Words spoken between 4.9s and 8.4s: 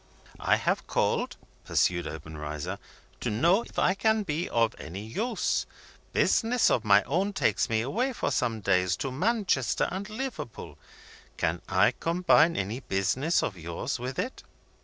use. Business of my own takes me away for